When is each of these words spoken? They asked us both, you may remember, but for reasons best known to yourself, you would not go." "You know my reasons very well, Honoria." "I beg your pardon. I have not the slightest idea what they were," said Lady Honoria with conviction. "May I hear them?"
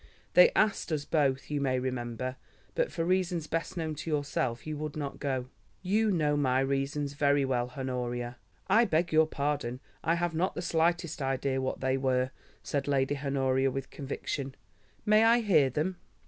They 0.33 0.49
asked 0.55 0.91
us 0.91 1.05
both, 1.05 1.51
you 1.51 1.61
may 1.61 1.77
remember, 1.77 2.35
but 2.73 2.91
for 2.91 3.05
reasons 3.05 3.45
best 3.45 3.77
known 3.77 3.93
to 3.97 4.09
yourself, 4.09 4.65
you 4.65 4.75
would 4.77 4.95
not 4.97 5.19
go." 5.19 5.49
"You 5.83 6.09
know 6.09 6.35
my 6.35 6.59
reasons 6.61 7.13
very 7.13 7.45
well, 7.45 7.73
Honoria." 7.77 8.37
"I 8.65 8.83
beg 8.85 9.13
your 9.13 9.27
pardon. 9.27 9.79
I 10.03 10.15
have 10.15 10.33
not 10.33 10.55
the 10.55 10.61
slightest 10.63 11.21
idea 11.21 11.61
what 11.61 11.81
they 11.81 11.97
were," 11.97 12.31
said 12.63 12.87
Lady 12.87 13.15
Honoria 13.19 13.69
with 13.69 13.91
conviction. 13.91 14.55
"May 15.05 15.23
I 15.23 15.41
hear 15.41 15.69
them?" 15.69 15.97